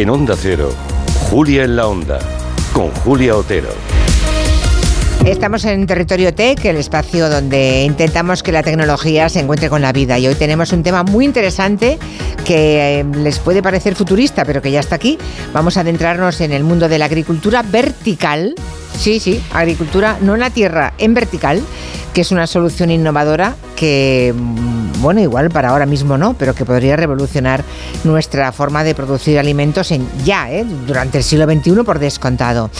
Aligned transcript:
En 0.00 0.08
Onda 0.08 0.34
Cero, 0.34 0.72
Julia 1.28 1.62
en 1.64 1.76
la 1.76 1.86
Onda, 1.86 2.20
con 2.72 2.88
Julia 3.04 3.36
Otero. 3.36 3.68
Estamos 5.26 5.66
en 5.66 5.86
Territorio 5.86 6.32
Tech, 6.32 6.64
el 6.64 6.76
espacio 6.76 7.28
donde 7.28 7.82
intentamos 7.82 8.42
que 8.42 8.50
la 8.50 8.62
tecnología 8.62 9.28
se 9.28 9.40
encuentre 9.40 9.68
con 9.68 9.82
la 9.82 9.92
vida. 9.92 10.18
Y 10.18 10.26
hoy 10.26 10.36
tenemos 10.36 10.72
un 10.72 10.82
tema 10.82 11.02
muy 11.02 11.26
interesante 11.26 11.98
que 12.46 13.00
eh, 13.00 13.04
les 13.14 13.40
puede 13.40 13.62
parecer 13.62 13.94
futurista, 13.94 14.46
pero 14.46 14.62
que 14.62 14.70
ya 14.70 14.80
está 14.80 14.94
aquí. 14.94 15.18
Vamos 15.52 15.76
a 15.76 15.82
adentrarnos 15.82 16.40
en 16.40 16.52
el 16.52 16.64
mundo 16.64 16.88
de 16.88 16.98
la 16.98 17.04
agricultura 17.04 17.62
vertical. 17.62 18.54
Sí, 18.96 19.20
sí, 19.20 19.42
agricultura 19.52 20.16
no 20.22 20.32
en 20.32 20.40
la 20.40 20.48
tierra, 20.48 20.94
en 20.96 21.12
vertical, 21.12 21.62
que 22.14 22.22
es 22.22 22.32
una 22.32 22.46
solución 22.46 22.90
innovadora 22.90 23.54
que, 23.76 24.32
mm, 24.34 24.79
bueno, 25.00 25.20
igual 25.20 25.50
para 25.50 25.70
ahora 25.70 25.86
mismo 25.86 26.18
no, 26.18 26.34
pero 26.34 26.54
que 26.54 26.64
podría 26.64 26.96
revolucionar 26.96 27.64
nuestra 28.04 28.52
forma 28.52 28.84
de 28.84 28.94
producir 28.94 29.38
alimentos 29.38 29.90
en 29.90 30.06
ya, 30.24 30.52
¿eh? 30.52 30.64
durante 30.86 31.18
el 31.18 31.24
siglo 31.24 31.46
XXI 31.46 31.82
por 31.84 31.98
descontado. 31.98 32.70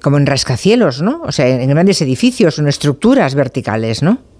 como 0.00 0.18
en 0.18 0.26
rascacielos, 0.26 1.02
¿no? 1.02 1.22
O 1.24 1.32
sea, 1.32 1.48
en 1.48 1.68
grandes 1.68 2.00
edificios, 2.00 2.60
en 2.60 2.68
estructuras 2.68 3.34
verticales, 3.34 4.04
¿no? 4.04 4.35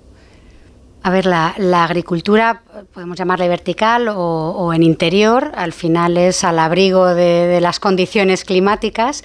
A 1.07 1.11
ver, 1.11 1.25
la, 1.25 1.55
agricultura, 1.85 2.63
podemos 2.93 3.17
llamarle 3.17 3.49
vertical 3.49 4.09
o, 4.09 4.73
en 4.75 4.83
interior, 4.83 5.53
al 5.55 5.73
final 5.73 6.17
es 6.17 6.43
al 6.43 6.59
abrigo 6.59 7.15
de, 7.15 7.61
las 7.61 7.79
condiciones 7.79 8.45
climáticas 8.45 9.23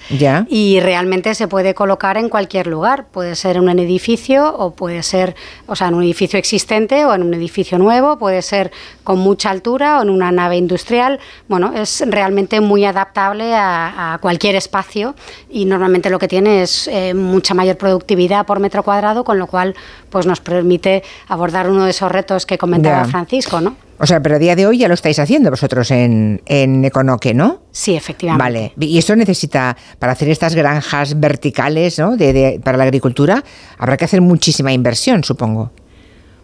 y 0.48 0.78
realmente 0.78 1.34
se 1.34 1.48
puede 1.48 1.74
colocar 1.74 2.18
en 2.18 2.28
cualquier 2.28 2.68
lugar. 2.68 3.08
Puede 3.08 3.34
ser 3.34 3.56
en 3.56 3.64
un 3.64 3.80
edificio 3.80 4.56
o 4.56 4.76
puede 4.76 5.02
ser, 5.02 5.34
o 5.66 5.74
sea, 5.74 5.88
en 5.88 5.94
un 5.94 6.04
edificio 6.04 6.38
existente 6.38 7.04
o 7.04 7.14
en 7.14 7.24
un 7.24 7.34
edificio 7.34 7.78
nuevo, 7.78 8.16
puede 8.16 8.42
ser 8.42 8.70
con 9.02 9.18
mucha 9.18 9.50
altura 9.50 9.98
o 9.98 10.02
en 10.02 10.10
una 10.10 10.30
nave 10.30 10.58
industrial. 10.58 11.18
Bueno, 11.48 11.72
es 11.74 12.04
realmente 12.06 12.60
muy 12.60 12.84
adaptable 12.84 13.56
a, 13.56 14.18
cualquier 14.20 14.54
espacio 14.54 15.16
y 15.50 15.64
normalmente 15.64 16.10
lo 16.10 16.20
que 16.20 16.28
tiene 16.28 16.62
es 16.62 16.86
eh, 16.86 17.12
mucha 17.12 17.54
mayor 17.54 17.76
productividad 17.76 18.46
por 18.46 18.60
metro 18.60 18.84
cuadrado, 18.84 19.24
con 19.24 19.40
lo 19.40 19.48
cual 19.48 19.74
pues 20.12 20.26
nos 20.26 20.40
permite 20.40 21.02
abordar 21.26 21.68
uno 21.70 21.84
de 21.84 21.90
esos 21.90 22.12
retos 22.12 22.44
que 22.44 22.58
comentaba 22.58 23.06
Francisco, 23.06 23.60
¿no? 23.60 23.74
O 23.98 24.06
sea, 24.06 24.20
pero 24.20 24.36
a 24.36 24.38
día 24.38 24.54
de 24.54 24.66
hoy 24.66 24.78
ya 24.78 24.88
lo 24.88 24.94
estáis 24.94 25.18
haciendo 25.18 25.48
vosotros 25.48 25.90
en, 25.90 26.42
en 26.46 26.84
Econoque, 26.84 27.34
¿no? 27.34 27.62
Sí, 27.70 27.94
efectivamente. 27.94 28.42
Vale. 28.42 28.72
Y 28.78 28.98
eso 28.98 29.16
necesita, 29.16 29.76
para 29.98 30.12
hacer 30.12 30.28
estas 30.28 30.54
granjas 30.54 31.18
verticales 31.18 31.98
¿no? 31.98 32.16
de, 32.16 32.60
para 32.62 32.76
la 32.76 32.84
agricultura, 32.84 33.42
habrá 33.78 33.96
que 33.96 34.04
hacer 34.04 34.20
muchísima 34.20 34.72
inversión, 34.72 35.24
supongo. 35.24 35.70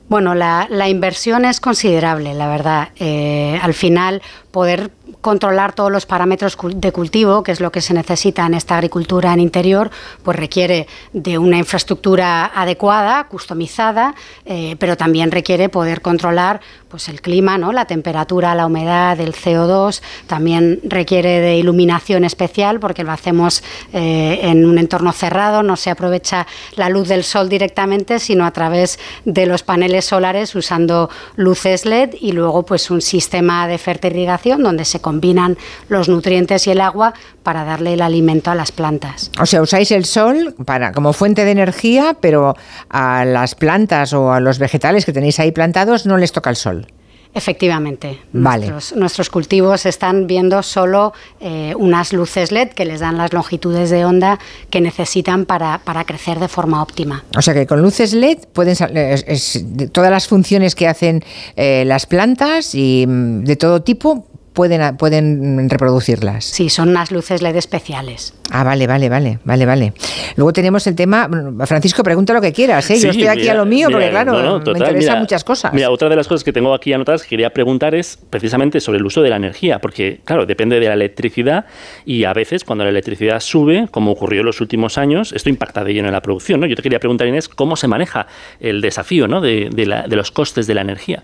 Bueno, 0.09 0.35
la, 0.35 0.89
inversión 0.89 1.45
es 1.45 1.61
considerable, 1.61 2.33
la 2.33 2.49
verdad. 2.49 2.89
Eh, 2.97 3.59
al 3.61 3.75
final, 3.75 4.23
poder 4.51 4.91
controlar 5.21 5.75
todos 5.75 5.91
los 5.91 6.07
parámetros 6.07 6.57
de 6.75 6.93
cultivo, 6.93 7.43
que 7.43 7.53
es 7.53 7.61
lo 7.61 7.73
que 7.73 7.81
se 7.81 7.95
necesita 7.95 8.47
en 8.47 8.55
esta 8.55 8.77
agricultura 8.77 9.33
en 9.33 9.41
interior, 9.41 9.91
pues 10.23 10.37
requiere 10.37 10.87
de 11.13 11.39
una 11.39 11.59
infraestructura 11.59 12.47
adecuada, 12.47 13.25
customizada, 13.25 14.15
eh, 14.45 14.77
pero 14.79 14.97
también 14.97 15.31
requiere 15.31 15.69
poder 15.69 16.03
controlar 16.03 16.61
pues 16.89 17.09
el 17.09 17.21
clima, 17.21 17.59
¿no? 17.59 17.73
la 17.73 17.85
temperatura, 17.85 18.55
la 18.55 18.67
humedad, 18.67 19.21
el 19.21 19.35
CO2, 19.35 20.01
también 20.27 20.81
requiere 20.85 21.41
de 21.41 21.57
iluminación 21.57 22.25
especial 22.25 22.81
porque 22.81 23.05
lo 23.05 23.13
hacemos 23.13 23.63
eh, 23.93 24.41
en 24.43 24.65
un 24.65 24.79
entorno 24.79 25.13
cerrado, 25.13 25.63
no 25.63 25.77
se 25.77 25.91
aprovecha 25.91 26.47
la 26.77 26.89
luz 26.89 27.09
del 27.09 27.25
sol 27.25 27.49
directamente, 27.49 28.19
sino 28.19 28.47
a 28.47 28.53
través 28.53 28.99
de 29.25 29.47
los 29.47 29.63
paneles 29.63 30.07
solares 30.07 30.55
usando 30.55 31.11
luces 31.37 31.85
LED 31.85 32.15
y 32.21 32.33
luego 32.33 32.65
pues 32.65 32.91
un 32.91 33.03
sistema 33.03 33.69
de 33.69 33.79
fertirrigación 33.79 34.63
donde 34.63 34.85
se 34.85 35.01
combinan 35.09 35.57
los 35.89 36.11
nutrientes 36.11 36.67
y 36.67 36.71
el 36.71 36.83
agua 36.83 37.15
para 37.43 37.65
darle 37.65 37.95
el 37.95 38.03
alimento 38.03 38.51
a 38.51 38.55
las 38.55 38.73
plantas. 38.73 39.31
O 39.41 39.47
sea, 39.47 39.63
usáis 39.63 39.91
el 39.91 40.05
sol 40.05 40.55
para 40.67 40.93
como 40.93 41.15
fuente 41.15 41.47
de 41.47 41.53
energía, 41.53 42.15
pero 42.21 42.57
a 42.91 43.25
las 43.25 43.55
plantas 43.55 44.13
o 44.13 44.31
a 44.31 44.41
los 44.41 44.59
vegetales 44.59 45.07
que 45.07 45.15
tenéis 45.15 45.41
ahí 45.41 45.51
plantados 45.51 46.05
no 46.05 46.19
les 46.19 46.33
toca 46.33 46.51
el 46.51 46.57
sol. 46.57 46.87
Efectivamente. 47.35 48.19
Nuestros, 48.33 49.31
cultivos 49.31 49.87
están 49.87 50.27
viendo 50.27 50.63
solo 50.63 51.13
eh, 51.41 51.75
unas 51.77 52.13
luces 52.13 52.51
LED 52.51 52.71
que 52.71 52.85
les 52.85 53.01
dan 53.01 53.17
las 53.19 53.33
longitudes 53.33 53.91
de 53.91 54.05
onda 54.05 54.39
que 54.71 54.81
necesitan 54.81 55.45
para, 55.45 55.81
crecer 56.07 56.39
de 56.41 56.49
forma 56.49 56.83
óptima. 56.83 57.25
O 57.37 57.43
sea 57.43 57.55
que 57.55 57.67
con 57.67 57.83
luces 57.83 58.13
LED 58.15 58.39
pueden 58.53 58.77
todas 59.93 60.11
las 60.11 60.27
funciones 60.27 60.75
que 60.75 60.89
hacen 60.89 61.23
eh, 61.55 61.85
las 61.87 62.07
plantas 62.07 62.75
y 62.75 63.05
mm, 63.07 63.45
de 63.45 63.57
todo 63.57 63.83
tipo 63.83 64.27
pueden, 64.59 64.97
pueden 64.97 65.71
reproducirlas. 65.71 66.45
Sí, 66.45 66.69
son 66.69 66.89
unas 66.89 67.13
luces 67.13 67.43
LED 67.43 67.55
especiales. 67.55 68.35
Ah, 68.51 68.65
vale, 68.65 68.89
vale, 68.89 69.09
vale, 69.09 69.39
vale, 69.45 69.67
vale. 69.67 69.93
Luego 70.35 70.53
tenemos 70.53 70.85
el 70.89 70.97
tema, 70.97 71.31
Francisco, 71.65 72.03
pregunta 72.03 72.33
lo 72.33 72.41
que 72.41 72.53
quieras, 72.53 72.91
¿eh? 72.91 72.99
yo 72.99 73.11
estoy 73.11 73.29
aquí 73.29 73.49
a 73.49 73.55
lo 73.55 73.65
mío 73.65 73.87
porque 73.89 74.11
claro, 74.11 74.61
me 74.65 74.79
interesan 74.79 75.21
muchas 75.21 75.45
cosas. 75.45 75.73
Mira, 75.73 75.91
otra 75.91 76.09
de 76.09 76.17
las 76.17 76.27
cosas 76.27 76.43
que 76.43 76.53
tengo 76.53 76.75
aquí 76.75 76.93
anotadas 76.93 77.23
que 77.23 77.29
quería 77.29 77.51
preguntar 77.51 77.95
es 77.95 78.19
precisamente 78.31 78.81
sobre 78.81 78.99
el 78.99 79.07
uso 79.07 79.23
de 79.23 79.31
la 79.31 79.37
energía, 79.37 79.79
porque 79.79 80.23
claro, 80.25 80.45
depende 80.45 80.81
de 80.81 80.89
la 80.89 80.95
electricidad 80.95 81.67
y 82.05 82.25
a 82.25 82.33
veces 82.33 82.65
cuando 82.65 82.83
la 82.83 82.91
electricidad 82.91 83.39
sube, 83.39 83.87
como 83.93 84.11
ocurrió 84.11 84.41
en 84.41 84.47
los 84.47 84.61
últimos 84.61 84.99
años, 84.99 85.33
esto 85.33 85.51
impacta 85.51 85.85
de 85.85 85.95
lleno 85.95 86.09
en 86.09 86.15
la 86.15 86.23
producción, 86.23 86.59
¿no? 86.59 86.67
Yo 86.67 86.75
te 86.75 86.83
quería 86.83 86.99
preguntar, 86.99 87.29
Inés, 87.29 87.49
¿cómo 87.49 87.77
se 87.77 87.87
maneja 87.87 88.27
el 88.59 88.81
desafío 88.81 89.29
¿no? 89.29 89.41
de, 89.41 89.71
de 89.71 90.17
los 90.17 90.33
costes 90.33 90.67
de 90.67 90.75
la 90.75 90.81
energía? 90.81 91.23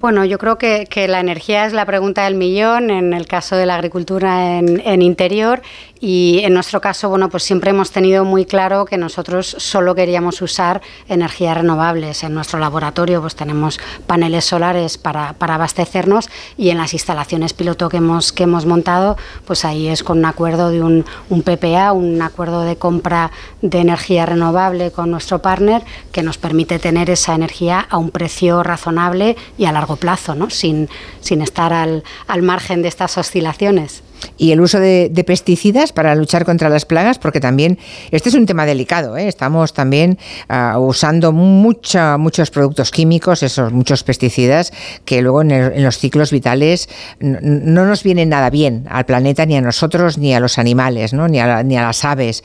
Bueno, 0.00 0.24
yo 0.24 0.38
creo 0.38 0.56
que, 0.56 0.88
la 1.08 1.20
energía 1.20 1.66
es 1.66 1.74
la 1.74 1.84
pregunta 1.84 2.24
del 2.24 2.34
millón 2.34 2.88
en 2.88 3.12
el 3.12 3.26
caso 3.26 3.54
de 3.56 3.66
la 3.66 3.74
agricultura 3.74 4.56
en, 4.56 5.02
interior 5.02 5.60
y 6.00 6.40
en 6.42 6.54
nuestro 6.54 6.80
caso, 6.80 7.10
bueno, 7.10 7.28
pues 7.28 7.42
siempre 7.42 7.68
hemos 7.68 7.90
tenido 7.90 8.24
muy 8.24 8.46
claro 8.46 8.86
que 8.86 8.96
nosotros 8.96 9.54
solo 9.58 9.94
queríamos 9.94 10.40
usar 10.40 10.80
energías 11.06 11.54
renovables. 11.54 12.22
En 12.22 12.32
nuestro 12.32 12.58
laboratorio 12.58 13.20
pues 13.20 13.36
tenemos 13.36 13.78
paneles 14.06 14.46
solares 14.46 14.96
para, 14.96 15.36
abastecernos 15.38 16.30
y 16.56 16.70
en 16.70 16.78
las 16.78 16.94
instalaciones 16.94 17.52
piloto 17.52 17.90
que 17.90 17.98
hemos, 17.98 18.32
que 18.32 18.44
hemos 18.44 18.64
montado, 18.64 19.18
pues 19.44 19.66
ahí 19.66 19.88
es 19.88 20.02
con 20.02 20.20
un 20.20 20.24
acuerdo 20.24 20.70
de 20.70 20.82
un, 20.82 21.04
un 21.28 21.42
PPA, 21.42 21.92
un 21.92 22.22
acuerdo 22.22 22.62
de 22.62 22.76
compra 22.76 23.32
de 23.60 23.80
energía 23.80 24.24
renovable 24.24 24.92
con 24.92 25.10
nuestro 25.10 25.42
partner 25.42 25.82
que 26.10 26.22
nos 26.22 26.38
permite 26.38 26.78
tener 26.78 27.10
esa 27.10 27.34
energía 27.34 27.86
a 27.90 27.98
un 27.98 28.10
precio 28.10 28.62
razonable 28.62 29.36
y 29.58 29.66
a 29.66 29.72
largo 29.72 29.89
plazo, 29.96 30.34
¿no? 30.34 30.50
sin, 30.50 30.88
sin 31.20 31.42
estar 31.42 31.72
al, 31.72 32.04
al 32.26 32.42
margen 32.42 32.82
de 32.82 32.88
estas 32.88 33.16
oscilaciones 33.18 34.02
y 34.36 34.52
el 34.52 34.60
uso 34.60 34.80
de, 34.80 35.24
pesticidas 35.26 35.92
para 35.92 36.14
luchar 36.14 36.44
contra 36.44 36.68
las 36.68 36.86
plagas, 36.86 37.18
porque 37.18 37.40
también 37.40 37.78
este 38.10 38.30
es 38.30 38.34
un 38.34 38.46
tema 38.46 38.66
delicado. 38.66 39.16
¿eh? 39.16 39.28
Estamos 39.28 39.74
también 39.74 40.18
ah, 40.48 40.78
usando 40.78 41.32
mucha, 41.32 42.16
muchos 42.16 42.50
productos 42.50 42.90
químicos, 42.90 43.42
esos 43.42 43.72
muchos 43.72 44.02
pesticidas, 44.02 44.72
que 45.04 45.22
luego 45.22 45.42
en, 45.42 45.82
los 45.82 45.98
ciclos 45.98 46.30
vitales 46.30 46.88
no, 47.20 47.84
nos 47.84 48.02
vienen 48.02 48.30
nada 48.30 48.50
bien 48.50 48.86
al 48.88 49.04
planeta, 49.04 49.46
ni 49.46 49.56
a 49.56 49.60
nosotros, 49.60 50.18
ni 50.18 50.34
a 50.34 50.40
los 50.40 50.58
animales, 50.58 51.12
¿no? 51.12 51.28
ni, 51.28 51.38
a, 51.38 51.62
ni 51.62 51.76
a 51.76 51.82
las 51.82 52.04
aves. 52.04 52.42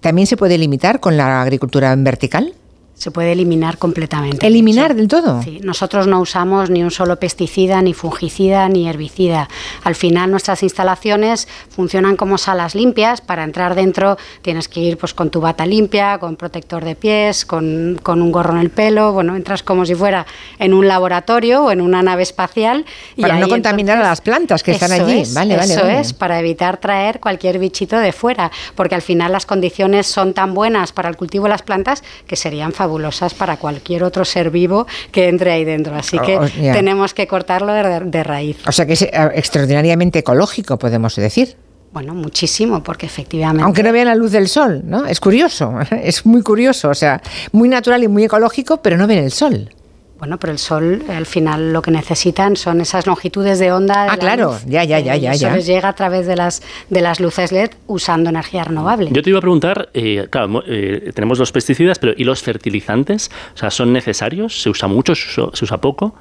¿También 0.00 0.26
se 0.26 0.36
puede 0.36 0.58
limitar 0.58 1.00
con 1.00 1.16
la 1.16 1.42
agricultura 1.42 1.92
en 1.92 2.04
vertical? 2.04 2.54
Se 3.02 3.10
puede 3.10 3.32
eliminar 3.32 3.78
completamente. 3.78 4.46
¿Eliminar 4.46 4.94
del 4.94 5.08
todo? 5.08 5.42
Sí, 5.42 5.58
nosotros 5.60 6.06
no 6.06 6.20
usamos 6.20 6.70
ni 6.70 6.84
un 6.84 6.92
solo 6.92 7.18
pesticida, 7.18 7.82
ni 7.82 7.94
fungicida, 7.94 8.68
ni 8.68 8.88
herbicida. 8.88 9.48
Al 9.82 9.96
final 9.96 10.30
nuestras 10.30 10.62
instalaciones 10.62 11.48
funcionan 11.68 12.14
como 12.14 12.38
salas 12.38 12.76
limpias. 12.76 13.20
Para 13.20 13.42
entrar 13.42 13.74
dentro 13.74 14.18
tienes 14.40 14.68
que 14.68 14.78
ir 14.78 14.98
pues, 14.98 15.14
con 15.14 15.30
tu 15.30 15.40
bata 15.40 15.66
limpia, 15.66 16.18
con 16.18 16.36
protector 16.36 16.84
de 16.84 16.94
pies, 16.94 17.44
con, 17.44 17.98
un 18.06 18.30
gorro 18.30 18.52
en 18.52 18.60
el 18.60 18.70
pelo. 18.70 19.12
Bueno, 19.12 19.34
entras 19.34 19.64
como 19.64 19.84
si 19.84 19.96
fuera 19.96 20.24
en 20.60 20.72
un 20.72 20.86
laboratorio 20.86 21.64
o 21.64 21.72
en 21.72 21.80
una 21.80 22.04
nave 22.04 22.22
espacial. 22.22 22.86
Y 23.16 23.22
para 23.22 23.36
no 23.36 23.48
contaminar 23.48 23.98
a 23.98 24.02
las 24.02 24.20
plantas 24.20 24.62
que 24.62 24.70
están 24.70 24.92
allí. 24.92 25.24
vale, 25.34 25.56
eso 25.56 25.88
es, 25.88 26.12
para 26.12 26.38
evitar 26.38 26.76
traer 26.76 27.18
cualquier 27.18 27.58
bichito 27.58 27.98
de 27.98 28.12
fuera. 28.12 28.52
Porque 28.76 28.94
al 28.94 29.02
final 29.02 29.32
las 29.32 29.44
condiciones 29.44 30.06
son 30.06 30.34
tan 30.34 30.54
buenas 30.54 30.92
para 30.92 31.08
el 31.08 31.16
cultivo 31.16 31.46
de 31.46 31.50
las 31.50 31.62
plantas 31.62 32.04
que 32.28 32.36
serían 32.36 32.70
favorables 32.70 32.91
para 33.34 33.56
cualquier 33.56 34.04
otro 34.04 34.24
ser 34.24 34.50
vivo 34.50 34.86
que 35.10 35.28
entre 35.28 35.52
ahí 35.52 35.64
dentro. 35.64 35.94
Así 35.94 36.18
que 36.18 36.38
oh, 36.38 36.46
tenemos 36.72 37.14
que 37.14 37.26
cortarlo 37.26 37.72
de, 37.72 38.22
raíz. 38.22 38.56
O 38.66 38.72
sea 38.72 38.86
que 38.86 38.94
es 38.94 39.02
eh, 39.02 39.10
extraordinariamente 39.34 40.20
ecológico, 40.20 40.78
podemos 40.78 41.16
decir. 41.16 41.56
Bueno, 41.92 42.14
muchísimo, 42.14 42.82
porque 42.82 43.06
efectivamente. 43.06 43.64
Aunque 43.64 43.82
no 43.82 43.92
vean 43.92 44.06
la 44.06 44.14
luz 44.14 44.32
del 44.32 44.48
sol, 44.48 44.82
¿no? 44.84 45.04
Es 45.04 45.20
curioso, 45.20 45.74
es 45.90 46.24
muy 46.24 46.42
curioso, 46.42 46.88
o 46.88 46.94
sea, 46.94 47.20
muy 47.52 47.68
natural 47.68 48.02
y 48.02 48.08
muy 48.08 48.24
ecológico, 48.24 48.78
pero 48.78 48.96
no 48.96 49.06
ven 49.06 49.18
el 49.18 49.32
sol. 49.32 49.70
Bueno, 50.22 50.38
pero 50.38 50.52
el 50.52 50.60
sol, 50.60 51.02
al 51.08 51.26
final, 51.26 51.72
lo 51.72 51.82
que 51.82 51.90
necesitan 51.90 52.54
son 52.54 52.80
esas 52.80 53.08
longitudes 53.08 53.58
de 53.58 53.72
onda. 53.72 54.06
ah, 54.08 54.16
claro, 54.16 54.56
ya, 54.66 54.84
ya, 54.84 55.00
ya, 55.00 55.16
ya. 55.16 55.32
Eso 55.32 55.50
les 55.50 55.66
llega 55.66 55.88
a 55.88 55.94
través 55.94 56.28
de 56.28 56.36
las, 56.36 56.62
de 56.88 57.00
las 57.00 57.18
luces 57.18 57.50
LED 57.50 57.72
usando 57.88 58.30
energía 58.30 58.62
renovable. 58.62 59.10
Yo 59.10 59.20
te 59.20 59.30
iba 59.30 59.40
a 59.40 59.42
preguntar, 59.42 59.88
eh, 59.94 60.28
claro, 60.30 60.62
eh, 60.64 61.10
tenemos 61.12 61.40
los 61.40 61.50
pesticidas, 61.50 61.98
pero 61.98 62.12
¿y 62.16 62.22
los 62.22 62.40
fertilizantes? 62.40 63.32
O 63.56 63.58
sea, 63.58 63.72
¿son 63.72 63.92
necesarios? 63.92 64.62
¿Se 64.62 64.70
usa 64.70 64.86
mucho? 64.86 65.16
¿Se 65.16 65.64
usa, 65.64 65.78
poco? 65.78 66.14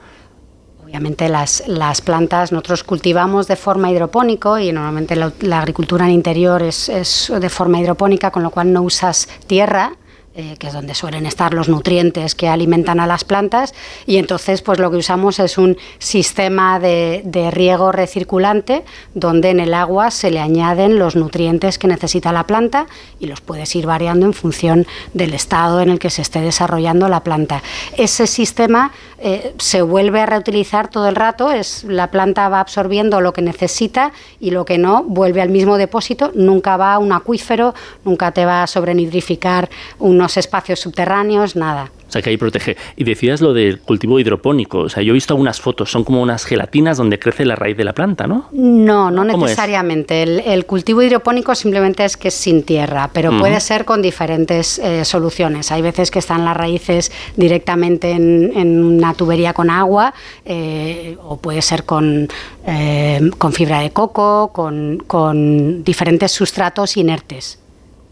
Obviamente 0.83 1.29
las, 1.29 1.67
las, 1.67 2.01
plantas 2.01 2.51
nosotros 2.51 2.83
cultivamos 2.83 3.47
de 3.47 3.55
forma 3.55 3.91
hidropónico 3.91 4.57
y 4.57 4.71
normalmente 4.71 5.15
la, 5.15 5.31
la 5.41 5.59
agricultura 5.59 6.05
en 6.05 6.11
interior 6.13 6.63
es, 6.63 6.89
es, 6.89 7.31
de 7.39 7.49
forma 7.49 7.79
hidropónica, 7.79 8.31
con 8.31 8.41
lo 8.41 8.49
cual 8.49 8.73
no 8.73 8.81
usas 8.81 9.29
tierra, 9.45 9.93
eh, 10.33 10.55
que 10.57 10.67
es 10.67 10.73
donde 10.73 10.95
suelen 10.95 11.25
estar 11.25 11.53
los 11.53 11.67
nutrientes 11.67 12.35
que 12.35 12.47
alimentan 12.47 13.01
a 13.01 13.05
las 13.05 13.25
plantas, 13.25 13.73
y 14.05 14.15
entonces 14.15 14.61
pues 14.61 14.79
lo 14.79 14.89
que 14.89 14.95
usamos 14.95 15.39
es 15.39 15.57
un 15.57 15.77
sistema 15.99 16.79
de, 16.79 17.21
riego 17.51 17.91
recirculante 17.91 18.85
donde 19.13 19.49
en 19.49 19.59
el 19.59 19.73
agua 19.73 20.09
se 20.09 20.31
le 20.31 20.39
añaden 20.39 20.99
los 20.99 21.17
nutrientes 21.17 21.77
que 21.77 21.87
necesita 21.87 22.31
la 22.31 22.45
planta 22.47 22.87
y 23.19 23.25
los 23.25 23.41
puedes 23.41 23.75
ir 23.75 23.85
variando 23.85 24.25
en 24.25 24.33
función 24.33 24.87
del 25.13 25.33
estado 25.33 25.81
en 25.81 25.89
el 25.89 25.99
que 25.99 26.09
se 26.09 26.21
esté 26.21 26.39
desarrollando 26.39 27.09
la 27.09 27.23
planta. 27.23 27.61
Ese 27.97 28.25
sistema 28.25 28.93
eh, 29.19 29.53
se 29.57 29.81
vuelve 29.81 30.21
a 30.21 30.25
reutilizar 30.25 30.87
todo 30.87 31.09
el 31.09 31.15
rato, 31.15 31.51
es, 31.51 31.83
la 31.83 32.09
planta 32.09 32.47
va 32.49 32.59
absorbiendo 32.59 33.21
lo 33.21 33.33
que 33.33 33.41
necesita 33.41 34.13
y 34.39 34.51
lo 34.51 34.65
que 34.65 34.77
no 34.77 35.03
vuelve 35.03 35.41
al 35.41 35.49
mismo 35.49 35.77
depósito, 35.77 36.31
nunca 36.33 36.77
va 36.77 36.93
a 36.93 36.99
un 36.99 37.11
acuífero, 37.11 37.75
nunca 38.05 38.31
te 38.31 38.45
va 38.45 38.63
a 38.63 38.67
sobrenitrificar 38.67 39.69
un 39.99 40.20
espacios 40.37 40.79
subterráneos, 40.79 41.55
nada. 41.55 41.91
O 42.11 42.11
sea, 42.11 42.21
que 42.21 42.29
ahí 42.29 42.35
protege. 42.35 42.75
Y 42.97 43.05
decías 43.05 43.39
lo 43.39 43.53
del 43.53 43.79
cultivo 43.79 44.19
hidropónico. 44.19 44.79
O 44.79 44.89
sea, 44.89 45.01
yo 45.01 45.11
he 45.11 45.13
visto 45.13 45.33
algunas 45.33 45.61
fotos, 45.61 45.89
son 45.89 46.03
como 46.03 46.21
unas 46.21 46.43
gelatinas 46.43 46.97
donde 46.97 47.17
crece 47.17 47.45
la 47.45 47.55
raíz 47.55 47.77
de 47.77 47.85
la 47.85 47.93
planta, 47.93 48.27
¿no? 48.27 48.49
No, 48.51 49.09
no 49.09 49.23
necesariamente. 49.23 50.21
El, 50.21 50.65
cultivo 50.65 51.01
hidropónico 51.01 51.55
simplemente 51.55 52.03
es 52.03 52.17
que 52.17 52.27
es 52.27 52.33
sin 52.33 52.63
tierra, 52.63 53.09
pero 53.13 53.39
puede 53.39 53.57
ser 53.61 53.85
con 53.85 54.01
diferentes 54.01 54.77
eh, 54.79 55.05
soluciones. 55.05 55.71
Hay 55.71 55.81
veces 55.81 56.11
que 56.11 56.19
están 56.19 56.43
las 56.43 56.57
raíces 56.57 57.13
directamente 57.37 58.11
en, 58.11 58.83
una 58.83 59.13
tubería 59.13 59.53
con 59.53 59.69
agua, 59.69 60.13
eh, 60.43 61.15
o 61.23 61.37
puede 61.37 61.61
ser 61.61 61.85
con, 61.85 62.27
eh, 62.67 63.31
con 63.37 63.53
fibra 63.53 63.79
de 63.79 63.91
coco, 63.91 64.51
con, 64.51 65.01
con 65.07 65.85
diferentes 65.85 66.33
sustratos 66.33 66.97
inertes. 66.97 67.60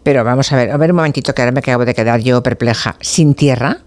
Pero 0.02 0.24
vamos 0.24 0.52
a 0.52 0.56
ver, 0.56 0.70
a 0.70 0.76
ver 0.76 0.90
un 0.90 0.96
momentito 0.96 1.34
que 1.34 1.42
ahora 1.42 1.52
me 1.52 1.60
acabo 1.60 1.84
de 1.84 1.94
quedar 1.94 2.20
yo 2.20 2.42
perpleja. 2.42 2.96
¿Sin 3.00 3.34
tierra? 3.34 3.78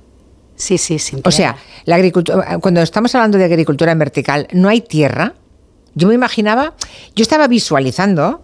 Sí, 0.55 0.77
sí, 0.77 0.99
sin 0.99 1.21
tierra. 1.21 1.29
O 1.29 1.31
sea, 1.31 1.55
la 1.85 1.95
agricultura, 1.95 2.59
cuando 2.59 2.81
estamos 2.81 3.13
hablando 3.15 3.37
de 3.37 3.45
agricultura 3.45 3.91
en 3.91 3.99
vertical, 3.99 4.47
¿no 4.53 4.69
hay 4.69 4.81
tierra? 4.81 5.33
Yo 5.95 6.07
me 6.07 6.13
imaginaba, 6.13 6.73
yo 7.15 7.21
estaba 7.21 7.47
visualizando 7.47 8.43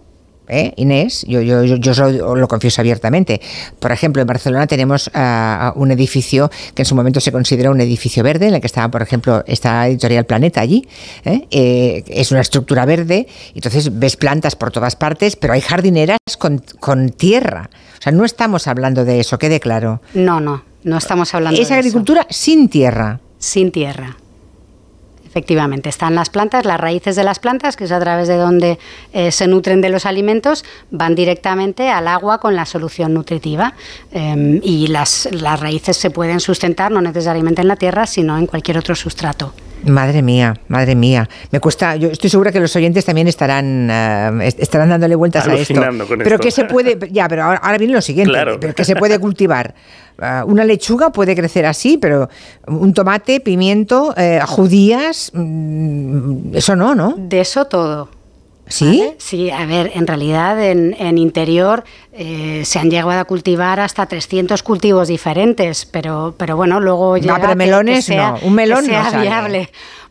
¿eh? 0.50 0.74
Inés, 0.75 1.25
yo, 1.27 1.41
yo, 1.41 1.63
yo, 1.63 2.36
lo 2.36 2.48
confieso 2.48 2.82
abiertamente. 2.82 3.39
Por 3.79 3.91
ejemplo, 3.91 4.22
en 4.22 4.27
Barcelona 4.27 4.68
tenemos 4.68 5.10
ah, 5.13 5.74
un 5.75 5.91
edificio 5.91 6.50
que 6.74 6.82
en 6.82 6.86
su 6.86 6.96
momento 6.96 7.20
se 7.20 7.32
considera 7.32 7.72
un 7.72 7.79
edificio 7.79 8.24
verde, 8.24 8.48
en 8.48 8.56
el 8.56 8.62
que 8.62 8.68
estaba, 8.68 8.89
por 8.89 9.01
ejemplo, 9.01 9.44
esta 9.48 9.88
editorial 9.88 10.25
Planeta 10.25 10.62
allí. 10.62 10.88
¿eh? 11.25 11.48
Eh, 11.51 12.03
es 12.08 12.32
una 12.32 12.41
estructura 12.41 12.86
verde, 12.86 13.27
entonces 13.56 13.98
ves 14.00 14.18
plantas 14.18 14.56
por 14.56 14.72
todas 14.72 14.96
partes, 14.96 15.36
pero 15.36 15.53
hay 15.53 15.62
jardineras 15.62 16.18
con, 16.38 16.62
con 16.79 17.10
tierra. 17.10 17.70
O 18.00 18.01
sea, 18.01 18.12
no 18.12 18.25
estamos 18.25 18.68
hablando 18.68 19.06
de 19.06 19.20
eso, 19.20 19.38
quede 19.38 19.60
claro. 19.60 20.01
No, 20.13 20.39
no, 20.39 20.63
no 20.84 20.98
estamos 20.98 21.34
hablando 21.34 21.62
es 21.62 21.72
agricultura 21.72 22.25
sin 22.29 22.70
tierra. 22.70 23.20
Sin 23.38 23.72
tierra. 23.72 24.18
Efectivamente, 25.29 25.89
están 25.89 26.15
las 26.15 26.31
plantas, 26.31 26.65
las 26.65 26.79
raíces 26.79 27.15
de 27.15 27.24
las 27.24 27.38
plantas, 27.38 27.75
que 27.75 27.83
es 27.83 27.91
a 27.91 28.00
través 28.00 28.27
de 28.27 28.36
donde 28.36 28.79
eh, 29.13 29.31
se 29.31 29.48
nutren 29.48 29.79
de 29.79 29.89
los 29.89 30.07
alimentos, 30.07 30.65
van 30.89 31.13
directamente 31.13 31.89
al 31.89 32.07
agua 32.07 32.39
con 32.39 32.55
la 32.55 32.65
solución 32.65 33.13
nutritiva. 33.13 33.75
Em, 34.12 34.59
y 34.63 34.88
las, 34.88 35.29
las 35.31 35.59
raíces 35.59 35.98
se 35.98 36.09
pueden 36.09 36.39
sustentar 36.39 36.91
no 36.91 37.00
necesariamente 37.00 37.62
en 37.62 37.67
la 37.67 37.75
tierra, 37.75 38.07
sino 38.07 38.39
en 38.39 38.48
cualquier 38.48 38.79
otro 38.79 38.95
sustrato. 38.95 39.53
Madre 39.86 40.21
mía, 40.21 40.53
madre 40.67 40.95
mía. 40.95 41.29
Me 41.51 41.59
cuesta, 41.59 41.95
yo 41.95 42.09
estoy 42.09 42.29
segura 42.29 42.51
que 42.51 42.59
los 42.59 42.75
oyentes 42.75 43.05
también 43.05 43.27
estarán, 43.27 43.89
eh, 43.89 44.53
estarán 44.57 44.89
dándole 44.89 45.15
vueltas 45.15 45.48
a 45.48 45.55
esto. 45.55 45.81
pero 46.17 46.38
que 46.38 46.51
se 46.51 46.65
puede, 46.65 46.98
ya, 47.12 47.27
pero 47.27 47.43
ahora, 47.43 47.77
viene 47.77 47.93
lo 47.93 48.01
siguiente, 48.01 48.38
pero 48.59 48.75
que 48.75 48.83
se 48.83 48.95
puede 48.95 49.19
cultivar. 49.19 49.74
Ah, 50.19 50.43
una 50.48 50.65
lechuga 50.65 51.12
puede 51.12 51.36
crecer 51.36 51.65
así, 51.65 51.98
pero 51.98 52.29
un 52.67 52.93
tomate, 52.93 53.39
pimiento, 53.39 54.13
eh, 54.17 54.41
judías, 54.45 55.31
mm, 55.33 56.55
eso 56.55 56.75
no, 56.75 56.95
¿no? 56.95 57.15
De 57.17 57.39
eso 57.39 57.65
todo. 57.65 58.09
¿Sí? 58.70 59.14
Sí, 59.18 59.50
a 59.50 59.66
ver, 59.66 59.92
en 59.96 60.06
realidad 60.06 60.64
en, 60.64 61.18
interior 61.18 61.84
eh, 62.14 62.62
se 62.66 62.80
han 62.80 62.92
llegado 62.92 63.20
a 63.20 63.26
cultivar 63.26 63.80
hasta 63.80 64.06
300 64.06 64.62
cultivos 64.62 65.08
diferentes, 65.08 65.86
pero, 65.86 66.36
pero 66.38 66.56
bueno, 66.56 66.80
luego 66.80 67.18
ya... 67.18 67.34
No, 67.34 67.42
pero 67.42 67.56
melones 67.56 68.08
no, 68.10 68.38
un 68.44 68.54
melón 68.54 68.86
no 68.86 68.92
sea 68.92 69.20
viable. 69.20 69.70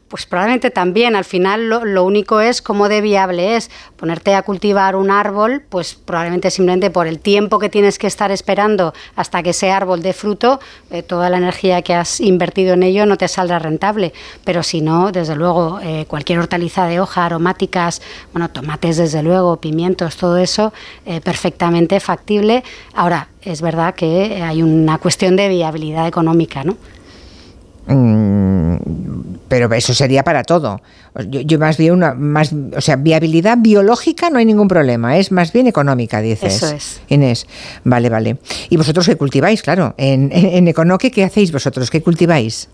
Pues 0.08 0.24
probablemente 0.24 0.70
también. 0.70 1.14
Al 1.16 1.24
final 1.24 1.68
lo, 1.68 2.04
único 2.04 2.40
es 2.40 2.62
cómo 2.62 2.88
de 2.88 3.02
viable 3.02 3.56
es 3.56 3.70
ponerte 3.96 4.34
a 4.34 4.42
cultivar 4.42 4.96
un 4.96 5.10
árbol, 5.10 5.62
pues 5.68 5.94
probablemente 5.94 6.50
simplemente 6.50 6.90
por 6.90 7.06
el 7.06 7.18
tiempo 7.18 7.58
que 7.58 7.68
tienes 7.68 7.98
que 7.98 8.06
estar 8.06 8.30
esperando 8.30 8.94
hasta 9.16 9.42
que 9.42 9.50
ese 9.50 9.70
árbol 9.70 10.00
dé 10.02 10.14
fruto, 10.14 10.60
eh, 10.90 11.02
toda 11.02 11.28
la 11.28 11.36
energía 11.36 11.82
que 11.82 11.94
has 11.94 12.20
invertido 12.20 12.74
en 12.74 12.84
ello 12.84 13.04
no 13.04 13.18
te 13.18 13.28
saldrá 13.28 13.58
rentable. 13.58 14.14
Pero 14.44 14.62
si 14.62 14.80
no, 14.80 15.12
desde 15.12 15.36
luego, 15.36 15.78
eh, 15.82 16.06
cualquier 16.08 16.38
hortaliza 16.38 16.86
de 16.86 17.00
hoja, 17.00 17.26
aromáticas, 17.26 18.00
bueno, 18.32 18.48
tomates 18.48 18.96
desde 18.96 19.22
luego, 19.22 19.58
pimientos, 19.58 20.16
todo 20.16 20.38
eso, 20.38 20.72
eh, 21.04 21.20
perfectamente 21.20 22.00
factible. 22.00 22.64
Ahora, 22.94 23.28
es 23.42 23.60
verdad 23.60 23.94
que 23.94 24.42
hay 24.42 24.62
una 24.62 24.98
cuestión 24.98 25.36
de 25.36 25.48
viabilidad 25.48 26.06
económica, 26.06 26.64
¿no? 26.64 26.76
Mm, 27.88 28.76
pero 29.48 29.72
eso 29.72 29.94
sería 29.94 30.22
para 30.22 30.44
todo. 30.44 30.80
Yo, 31.26 31.58
más 31.58 31.78
bien 31.78 31.94
una 31.94 32.14
más, 32.14 32.52
o 32.76 32.80
sea, 32.80 32.96
viabilidad 32.96 33.58
biológica 33.58 34.30
no 34.30 34.38
hay 34.38 34.44
ningún 34.44 34.68
problema, 34.68 35.16
es 35.16 35.32
más 35.32 35.52
bien 35.52 35.66
económica, 35.66 36.20
dices. 36.20 36.62
Eso 36.62 36.74
es. 36.74 37.00
Inés, 37.08 37.46
vale, 37.84 38.10
vale. 38.10 38.36
¿Y 38.68 38.76
vosotros 38.76 39.06
qué 39.06 39.16
cultiváis? 39.16 39.62
Claro, 39.62 39.94
en, 39.96 40.30
en, 40.32 40.68
Econoque, 40.68 41.10
¿qué 41.10 41.24
hacéis 41.24 41.50
vosotros? 41.50 41.90
¿Qué 41.90 42.02
cultiváis? 42.02 42.68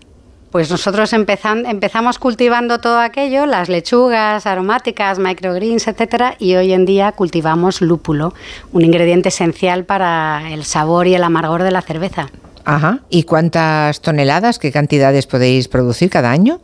Pues 0.51 0.69
nosotros 0.69 1.11
empezamos 1.11 2.17
cultivando 2.17 2.79
todo 2.79 2.99
aquello, 2.99 3.45
las 3.45 3.67
lechugas 3.67 4.45
aromáticas, 4.45 5.19
microgreens, 5.19 5.87
etcétera, 5.87 6.35
y 6.39 6.55
hoy 6.55 6.71
en 6.71 6.85
día 6.85 7.11
cultivamos 7.11 7.81
lúpulo, 7.81 8.33
un 8.71 8.85
ingrediente 8.85 9.29
esencial 9.29 9.83
para 9.83 10.53
el 10.53 10.63
sabor 10.63 11.07
y 11.07 11.15
el 11.15 11.23
amargor 11.23 11.63
de 11.63 11.71
la 11.71 11.81
cerveza. 11.81 12.29
Ajá. 12.65 12.99
¿Y 13.09 13.23
cuántas 13.23 14.01
toneladas, 14.01 14.59
qué 14.59 14.71
cantidades 14.71 15.27
podéis 15.27 15.67
producir 15.67 16.09
cada 16.09 16.31
año? 16.31 16.59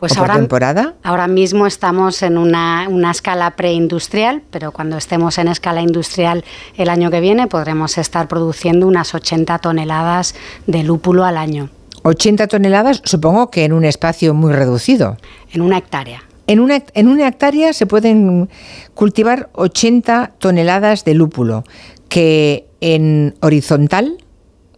Pues 0.00 0.16
ahora, 0.16 0.36
temporada? 0.36 0.94
ahora 1.02 1.28
mismo 1.28 1.66
estamos 1.66 2.22
en 2.22 2.38
una, 2.38 2.88
escala 3.10 3.50
preindustrial, 3.50 4.42
pero 4.50 4.72
cuando 4.72 4.96
estemos 4.96 5.36
en 5.36 5.48
escala 5.48 5.82
industrial 5.82 6.42
el 6.78 6.88
año 6.88 7.10
que 7.10 7.20
viene 7.20 7.48
podremos 7.48 7.98
estar 7.98 8.26
produciendo 8.26 8.86
unas 8.86 9.14
80 9.14 9.58
toneladas 9.58 10.34
de 10.66 10.84
lúpulo 10.84 11.26
al 11.26 11.36
año. 11.36 11.68
80 12.02 12.46
toneladas, 12.46 13.02
supongo 13.04 13.50
que 13.50 13.66
en 13.66 13.74
un 13.74 13.84
espacio 13.84 14.32
muy 14.32 14.54
reducido. 14.54 15.18
En 15.52 15.60
una 15.60 15.76
hectárea. 15.76 16.22
En 16.46 16.60
una, 16.60 16.82
en 16.94 17.08
una 17.08 17.28
hectárea 17.28 17.74
se 17.74 17.84
pueden 17.84 18.48
cultivar 18.94 19.50
80 19.52 20.32
toneladas 20.38 21.04
de 21.04 21.12
lúpulo, 21.12 21.64
que 22.08 22.66
en 22.80 23.34
horizontal 23.42 24.16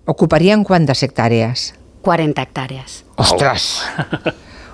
ocuparían 0.04 0.64
cuántas 0.64 1.02
hectáreas? 1.02 1.74
40 2.02 2.42
hectáreas. 2.42 3.04
¡Ostras! 3.16 3.82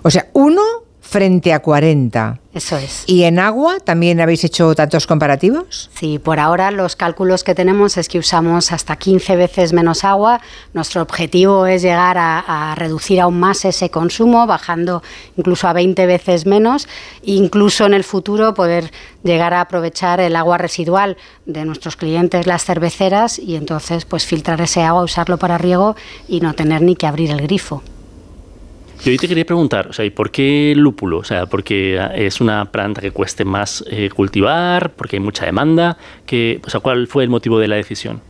O 0.02 0.10
sea, 0.10 0.28
uno 0.32 0.62
frente 1.08 1.54
a 1.54 1.60
40. 1.60 2.38
Eso 2.52 2.76
es. 2.76 3.04
¿Y 3.06 3.22
en 3.22 3.38
agua 3.38 3.78
también 3.80 4.20
habéis 4.20 4.44
hecho 4.44 4.74
datos 4.74 5.06
comparativos? 5.06 5.90
Sí, 5.94 6.18
por 6.18 6.38
ahora 6.38 6.70
los 6.70 6.96
cálculos 6.96 7.44
que 7.44 7.54
tenemos 7.54 7.96
es 7.96 8.08
que 8.08 8.18
usamos 8.18 8.72
hasta 8.72 8.96
15 8.96 9.36
veces 9.36 9.72
menos 9.72 10.04
agua. 10.04 10.40
Nuestro 10.74 11.00
objetivo 11.00 11.66
es 11.66 11.82
llegar 11.82 12.16
a, 12.18 12.74
reducir 12.76 13.20
aún 13.20 13.40
más 13.40 13.64
ese 13.64 13.90
consumo, 13.90 14.46
bajando 14.46 15.02
incluso 15.36 15.66
a 15.68 15.72
20 15.72 16.04
veces 16.06 16.44
menos, 16.44 16.88
e 17.22 17.32
incluso 17.32 17.86
en 17.86 17.94
el 17.94 18.04
futuro 18.04 18.52
poder 18.52 18.92
llegar 19.22 19.54
a 19.54 19.62
aprovechar 19.62 20.20
el 20.20 20.36
agua 20.36 20.58
residual 20.58 21.16
de 21.46 21.64
nuestros 21.64 21.96
clientes, 21.96 22.46
las 22.46 22.64
cerveceras, 22.64 23.38
y 23.38 23.56
entonces 23.56 24.04
pues 24.04 24.26
filtrar 24.26 24.60
ese 24.60 24.82
agua, 24.82 25.04
usarlo 25.04 25.38
para 25.38 25.58
riego 25.58 25.96
y 26.28 26.40
no 26.40 26.54
tener 26.54 26.82
ni 26.82 26.96
que 26.96 27.06
abrir 27.06 27.30
el 27.30 27.40
grifo. 27.40 27.82
Yo 29.04 29.16
te 29.16 29.28
quería 29.28 29.44
preguntar, 29.44 29.88
o 29.88 29.92
sea, 29.92 30.04
¿y 30.04 30.10
por 30.10 30.30
qué 30.30 30.74
lúpulo? 30.76 31.18
O 31.18 31.24
sea, 31.24 31.46
porque 31.46 32.00
es 32.14 32.40
una 32.40 32.64
planta 32.66 33.00
que 33.00 33.10
cueste 33.12 33.44
más 33.44 33.84
eh, 33.88 34.10
cultivar, 34.10 34.90
porque 34.90 35.16
hay 35.16 35.20
mucha 35.20 35.46
demanda, 35.46 35.96
que, 36.26 36.60
o 36.66 36.70
sea, 36.70 36.80
¿cuál 36.80 37.06
fue 37.06 37.22
el 37.22 37.30
motivo 37.30 37.58
de 37.58 37.68
la 37.68 37.76
decisión? 37.76 38.20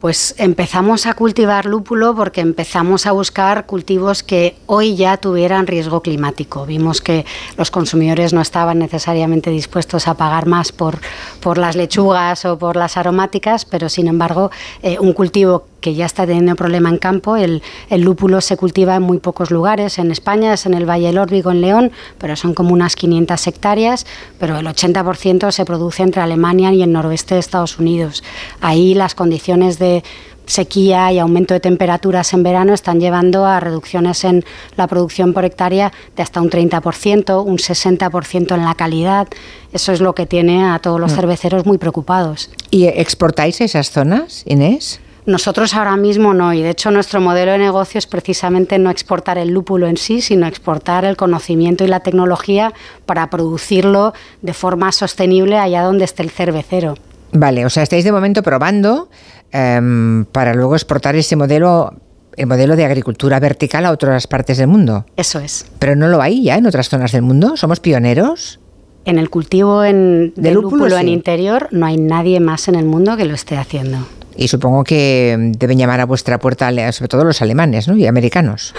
Pues 0.00 0.36
empezamos 0.38 1.06
a 1.06 1.14
cultivar 1.14 1.66
lúpulo 1.66 2.14
porque 2.14 2.40
empezamos 2.40 3.04
a 3.06 3.12
buscar 3.12 3.66
cultivos 3.66 4.22
que 4.22 4.54
hoy 4.66 4.94
ya 4.94 5.16
tuvieran 5.16 5.66
riesgo 5.66 6.02
climático. 6.02 6.66
Vimos 6.66 7.00
que 7.00 7.26
los 7.56 7.72
consumidores 7.72 8.32
no 8.32 8.40
estaban 8.40 8.78
necesariamente 8.78 9.50
dispuestos 9.50 10.06
a 10.06 10.14
pagar 10.14 10.46
más 10.46 10.70
por, 10.70 10.98
por 11.40 11.58
las 11.58 11.74
lechugas 11.74 12.44
o 12.44 12.56
por 12.58 12.76
las 12.76 12.96
aromáticas, 12.96 13.64
pero 13.64 13.88
sin 13.88 14.06
embargo 14.06 14.52
eh, 14.82 14.98
un 15.00 15.12
cultivo 15.12 15.66
que 15.80 15.94
ya 15.94 16.06
está 16.06 16.26
teniendo 16.26 16.56
problema 16.56 16.88
en 16.88 16.98
campo. 16.98 17.36
El, 17.36 17.62
lúpulo 17.90 18.40
se 18.40 18.56
cultiva 18.56 18.96
en 18.96 19.02
muy 19.02 19.18
pocos 19.18 19.50
lugares. 19.50 19.98
En 19.98 20.10
España 20.10 20.54
es 20.54 20.66
en 20.66 20.74
el 20.74 20.88
Valle 20.88 21.06
del 21.06 21.18
Órbigo, 21.18 21.50
en 21.50 21.60
León, 21.60 21.92
pero 22.18 22.36
son 22.36 22.54
como 22.54 22.72
unas 22.72 22.96
500 22.96 23.46
hectáreas, 23.46 24.06
pero 24.38 24.58
el 24.58 24.66
80% 24.66 25.50
se 25.50 25.64
produce 25.64 26.02
entre 26.02 26.22
Alemania 26.22 26.72
y 26.72 26.82
el 26.82 26.92
noroeste 26.92 27.34
de 27.34 27.40
Estados 27.40 27.78
Unidos. 27.78 28.22
Ahí 28.60 28.94
las 28.94 29.14
condiciones 29.14 29.78
de 29.78 30.02
sequía 30.48 31.12
y 31.12 31.18
aumento 31.18 31.54
de 31.54 31.60
temperaturas 31.60 32.32
en 32.32 32.42
verano 32.42 32.72
están 32.72 33.00
llevando 33.00 33.44
a 33.46 33.60
reducciones 33.60 34.24
en 34.24 34.44
la 34.76 34.86
producción 34.86 35.32
por 35.32 35.44
hectárea 35.44 35.92
de 36.16 36.22
hasta 36.22 36.40
un 36.40 36.50
30%, 36.50 37.44
un 37.44 37.58
60% 37.58 38.54
en 38.54 38.64
la 38.64 38.74
calidad. 38.74 39.28
Eso 39.72 39.92
es 39.92 40.00
lo 40.00 40.14
que 40.14 40.26
tiene 40.26 40.64
a 40.64 40.78
todos 40.78 40.98
los 40.98 41.12
mm. 41.12 41.16
cerveceros 41.16 41.66
muy 41.66 41.78
preocupados. 41.78 42.50
¿Y 42.70 42.86
exportáis 42.86 43.60
esas 43.60 43.90
zonas, 43.90 44.42
Inés? 44.46 45.00
Nosotros 45.28 45.74
ahora 45.74 45.98
mismo 45.98 46.32
no, 46.32 46.54
y 46.54 46.62
de 46.62 46.70
hecho 46.70 46.90
nuestro 46.90 47.20
modelo 47.20 47.52
de 47.52 47.58
negocio 47.58 47.98
es 47.98 48.06
precisamente 48.06 48.78
no 48.78 48.88
exportar 48.88 49.36
el 49.36 49.50
lúpulo 49.50 49.86
en 49.86 49.98
sí, 49.98 50.22
sino 50.22 50.46
exportar 50.46 51.04
el 51.04 51.18
conocimiento 51.18 51.84
y 51.84 51.86
la 51.86 52.00
tecnología 52.00 52.72
para 53.04 53.28
producirlo 53.28 54.14
de 54.40 54.54
forma 54.54 54.90
sostenible 54.90 55.58
allá 55.58 55.82
donde 55.82 56.06
esté 56.06 56.22
el 56.22 56.30
cervecero. 56.30 56.94
Vale, 57.32 57.66
o 57.66 57.68
sea, 57.68 57.82
estáis 57.82 58.04
de 58.04 58.12
momento 58.12 58.42
probando 58.42 59.10
em, 59.52 60.24
para 60.24 60.54
luego 60.54 60.74
exportar 60.74 61.14
ese 61.14 61.36
modelo 61.36 61.92
el 62.38 62.46
modelo 62.46 62.74
de 62.74 62.86
agricultura 62.86 63.38
vertical 63.38 63.84
a 63.84 63.90
otras 63.90 64.26
partes 64.28 64.56
del 64.56 64.68
mundo. 64.68 65.04
Eso 65.18 65.40
es. 65.40 65.66
Pero 65.78 65.94
no 65.94 66.08
lo 66.08 66.22
hay 66.22 66.42
ya 66.42 66.56
en 66.56 66.64
otras 66.64 66.88
zonas 66.88 67.12
del 67.12 67.20
mundo. 67.20 67.54
¿Somos 67.58 67.80
pioneros? 67.80 68.60
En 69.04 69.18
el 69.18 69.28
cultivo 69.28 69.84
en, 69.84 70.32
de, 70.36 70.52
lúpulo, 70.52 70.96
en 70.96 71.08
interior 71.08 71.68
no 71.70 71.84
hay 71.84 71.98
nadie 71.98 72.40
más 72.40 72.68
en 72.68 72.76
el 72.76 72.86
mundo 72.86 73.18
que 73.18 73.26
lo 73.26 73.34
esté 73.34 73.58
haciendo. 73.58 74.06
Y 74.38 74.46
supongo 74.46 74.84
que 74.84 75.36
deben 75.58 75.78
llamar 75.78 76.00
a 76.00 76.06
vuestra 76.06 76.38
puerta, 76.38 76.70
sobre 76.92 77.08
todo 77.08 77.24
los 77.24 77.42
alemanes 77.42 77.88
¿no? 77.88 77.96
y 77.96 78.06
americanos. 78.06 78.72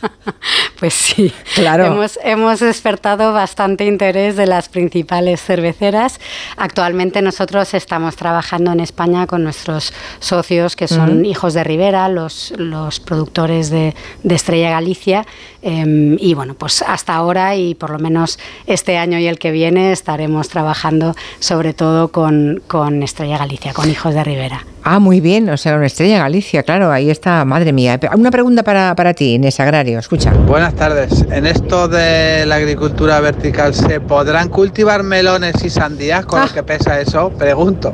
Pues 0.80 0.94
sí, 0.94 1.30
claro. 1.54 1.84
Hemos, 1.84 2.18
hemos 2.24 2.60
despertado 2.60 3.34
bastante 3.34 3.84
interés 3.84 4.34
de 4.34 4.46
las 4.46 4.70
principales 4.70 5.42
cerveceras. 5.42 6.18
Actualmente 6.56 7.20
nosotros 7.20 7.74
estamos 7.74 8.16
trabajando 8.16 8.72
en 8.72 8.80
España 8.80 9.26
con 9.26 9.44
nuestros 9.44 9.92
socios 10.20 10.76
que 10.76 10.88
son 10.88 11.26
hijos 11.26 11.52
de 11.52 11.64
Rivera, 11.64 12.08
los, 12.08 12.54
los 12.56 12.98
productores 12.98 13.68
de, 13.68 13.94
de 14.22 14.34
Estrella 14.34 14.70
Galicia. 14.70 15.26
Em, 15.60 16.16
y 16.18 16.32
bueno, 16.32 16.54
pues 16.54 16.80
hasta 16.80 17.14
ahora 17.14 17.54
y 17.56 17.74
por 17.74 17.90
lo 17.90 17.98
menos 17.98 18.38
este 18.66 18.96
año 18.96 19.18
y 19.18 19.26
el 19.26 19.38
que 19.38 19.50
viene 19.50 19.92
estaremos 19.92 20.48
trabajando 20.48 21.14
sobre 21.38 21.74
todo 21.74 22.08
con, 22.08 22.62
con 22.66 23.02
Estrella 23.02 23.36
Galicia, 23.36 23.74
con 23.74 23.90
hijos 23.90 24.14
de 24.14 24.24
Rivera. 24.24 24.64
Ah, 24.82 24.98
muy 24.98 25.20
bien, 25.20 25.50
o 25.50 25.56
sea, 25.58 25.76
una 25.76 25.86
estrella 25.86 26.20
Galicia, 26.20 26.62
claro, 26.62 26.90
ahí 26.90 27.10
está, 27.10 27.44
madre 27.44 27.72
mía. 27.72 28.00
Una 28.16 28.30
pregunta 28.30 28.62
para, 28.62 28.94
para 28.96 29.12
ti, 29.12 29.34
Inés 29.34 29.60
Agrario, 29.60 29.98
escucha. 29.98 30.32
Buenas 30.32 30.69
tardes. 30.74 31.24
En 31.30 31.46
esto 31.46 31.88
de 31.88 32.44
la 32.46 32.56
agricultura 32.56 33.20
vertical, 33.20 33.74
¿se 33.74 34.00
podrán 34.00 34.48
cultivar 34.48 35.02
melones 35.02 35.64
y 35.64 35.70
sandías 35.70 36.26
con 36.26 36.40
lo 36.40 36.46
ah. 36.46 36.50
que 36.52 36.62
pesa 36.62 37.00
eso? 37.00 37.30
Pregunto. 37.30 37.92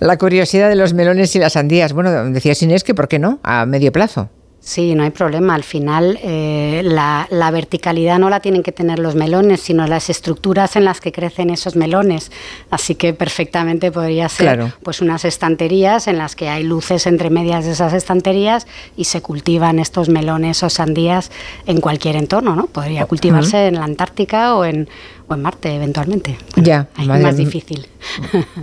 La 0.00 0.16
curiosidad 0.16 0.68
de 0.68 0.76
los 0.76 0.94
melones 0.94 1.34
y 1.34 1.38
las 1.38 1.54
sandías. 1.54 1.92
Bueno, 1.92 2.30
decías 2.30 2.62
Inés 2.62 2.84
que 2.84 2.94
¿por 2.94 3.08
qué 3.08 3.18
no? 3.18 3.40
A 3.42 3.66
medio 3.66 3.92
plazo. 3.92 4.30
Sí, 4.68 4.94
no 4.94 5.02
hay 5.02 5.08
problema. 5.08 5.54
Al 5.54 5.64
final, 5.64 6.18
eh, 6.22 6.82
la, 6.84 7.26
verticalidad 7.50 8.18
no 8.18 8.28
la 8.28 8.40
tienen 8.40 8.62
que 8.62 8.70
tener 8.70 8.98
los 8.98 9.14
melones, 9.14 9.60
sino 9.60 9.86
las 9.86 10.10
estructuras 10.10 10.76
en 10.76 10.84
las 10.84 11.00
que 11.00 11.10
crecen 11.10 11.48
esos 11.48 11.74
melones. 11.74 12.30
Así 12.68 12.94
que 12.94 13.14
perfectamente 13.14 13.90
podría 13.90 14.28
ser 14.28 14.74
pues 14.82 15.00
unas 15.00 15.24
estanterías 15.24 16.06
en 16.06 16.18
las 16.18 16.36
que 16.36 16.50
hay 16.50 16.64
luces 16.64 17.06
entre 17.06 17.30
medias 17.30 17.64
de 17.64 17.72
esas 17.72 17.94
estanterías 17.94 18.66
y 18.94 19.04
se 19.04 19.22
cultivan 19.22 19.78
estos 19.78 20.10
melones 20.10 20.62
o 20.62 20.68
sandías 20.68 21.30
en 21.64 21.80
cualquier 21.80 22.16
entorno, 22.16 22.54
¿no? 22.54 22.66
Podría 22.66 23.06
cultivarse 23.06 23.68
en 23.68 23.76
la 23.76 23.84
Antártica 23.84 24.54
o 24.54 24.66
en, 24.66 24.86
o 25.28 25.34
en 25.34 25.42
Marte 25.42 25.74
eventualmente. 25.74 26.38
ya, 26.56 26.88
es 26.98 27.06
más 27.06 27.36
difícil. 27.36 27.86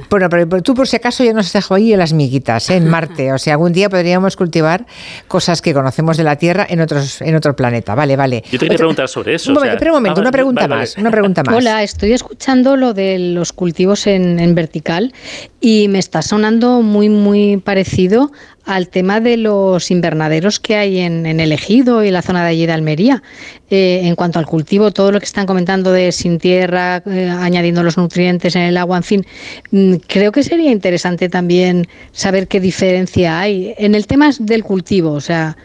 Bueno, 0.09 0.29
pero 0.29 0.61
tú 0.61 0.73
por 0.73 0.87
si 0.87 0.95
acaso 0.95 1.23
ya 1.23 1.33
nos 1.33 1.47
has 1.47 1.53
dejado 1.53 1.75
ahí 1.75 1.93
en 1.93 1.99
las 1.99 2.13
miguitas, 2.13 2.69
¿eh? 2.69 2.77
en 2.77 2.87
Marte. 2.87 3.33
O 3.33 3.37
sea, 3.37 3.53
algún 3.53 3.73
día 3.73 3.89
podríamos 3.89 4.35
cultivar 4.35 4.85
cosas 5.27 5.61
que 5.61 5.73
conocemos 5.73 6.17
de 6.17 6.23
la 6.23 6.37
Tierra 6.37 6.65
en 6.69 6.81
otros 6.81 7.21
en 7.21 7.35
otro 7.35 7.55
planeta. 7.55 7.95
Vale, 7.95 8.15
vale. 8.15 8.43
Yo 8.51 8.59
te 8.59 8.65
quería 8.65 8.77
preguntar 8.77 9.07
sobre 9.09 9.35
eso. 9.35 9.51
Un 9.51 9.55
momento, 9.55 9.85
un 9.85 9.91
momento, 9.91 10.21
una 10.21 10.31
pregunta 10.31 10.67
más, 10.67 10.97
una 10.97 11.11
pregunta 11.11 11.43
más. 11.43 11.55
Hola, 11.55 11.83
estoy 11.83 12.13
escuchando 12.13 12.77
lo 12.77 12.93
de 12.93 13.19
los 13.19 13.51
cultivos 13.51 14.07
en, 14.07 14.39
en 14.39 14.55
vertical 14.55 15.13
y 15.59 15.87
me 15.89 15.99
está 15.99 16.21
sonando 16.21 16.81
muy 16.81 17.09
muy 17.09 17.57
parecido 17.57 18.31
al 18.65 18.89
tema 18.89 19.19
de 19.19 19.37
los 19.37 19.91
invernaderos 19.91 20.59
que 20.59 20.75
hay 20.75 20.99
en, 20.99 21.25
el 21.25 21.51
ejido 21.51 22.03
y 22.03 22.11
la 22.11 22.21
zona 22.21 22.43
de 22.43 22.49
allí 22.49 22.65
de 22.65 22.73
Almería. 22.73 23.23
Eh, 23.69 24.01
en 24.03 24.15
cuanto 24.15 24.39
al 24.39 24.45
cultivo, 24.45 24.91
todo 24.91 25.11
lo 25.11 25.19
que 25.19 25.25
están 25.25 25.45
comentando 25.45 25.91
de 25.91 26.11
sin 26.11 26.39
tierra, 26.39 27.01
eh, 27.05 27.29
añadiendo 27.29 27.83
los 27.83 27.97
nutrientes 27.97 28.55
en 28.55 28.63
el 28.63 28.77
agua, 28.77 28.97
en 28.97 29.03
fin, 29.03 29.25
mm, 29.71 29.95
creo 30.07 30.31
que 30.31 30.43
sería 30.43 30.71
interesante 30.71 31.29
también 31.29 31.87
saber 32.11 32.47
qué 32.47 32.59
diferencia 32.59 33.39
hay 33.39 33.73
en 33.77 33.95
el 33.95 34.07
tema 34.07 34.31
del 34.39 34.63
cultivo, 34.63 35.11
o 35.11 35.21
sea, 35.21 35.57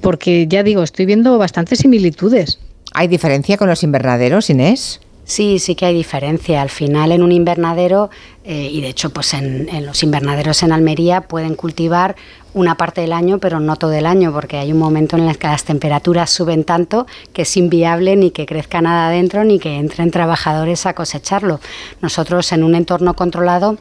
porque 0.00 0.46
ya 0.46 0.62
digo, 0.62 0.82
estoy 0.82 1.06
viendo 1.06 1.38
bastantes 1.38 1.78
similitudes. 1.80 2.58
¿Hay 2.92 3.08
diferencia 3.08 3.56
con 3.56 3.68
los 3.68 3.82
invernaderos, 3.82 4.50
Inés? 4.50 5.00
Sí, 5.28 5.58
sí 5.58 5.74
que 5.74 5.84
hay 5.84 5.94
diferencia. 5.94 6.62
Al 6.62 6.70
final, 6.70 7.12
en 7.12 7.22
un 7.22 7.32
invernadero, 7.32 8.08
eh, 8.44 8.70
y 8.72 8.80
de 8.80 8.88
hecho, 8.88 9.10
pues 9.10 9.34
en, 9.34 9.68
los 9.84 10.02
invernaderos 10.02 10.62
en 10.62 10.72
Almería 10.72 11.20
pueden 11.20 11.54
cultivar 11.54 12.16
una 12.54 12.76
parte 12.78 13.02
del 13.02 13.12
año, 13.12 13.38
pero 13.38 13.60
no 13.60 13.76
todo 13.76 13.92
el 13.92 14.06
año, 14.06 14.32
porque 14.32 14.56
hay 14.56 14.72
un 14.72 14.78
momento 14.78 15.18
en 15.18 15.28
el 15.28 15.36
que 15.36 15.46
las 15.46 15.64
temperaturas 15.64 16.30
suben 16.30 16.64
tanto 16.64 17.06
que 17.34 17.42
es 17.42 17.56
inviable 17.58 18.16
ni 18.16 18.30
que 18.30 18.46
crezca 18.46 18.80
nada 18.80 19.08
adentro 19.08 19.44
ni 19.44 19.58
que 19.58 19.76
entren 19.76 20.10
trabajadores 20.10 20.86
a 20.86 20.94
cosecharlo. 20.94 21.60
Nosotros, 22.00 22.50
en 22.52 22.64
un 22.64 22.74
entorno 22.74 23.12
controlado, 23.12 23.76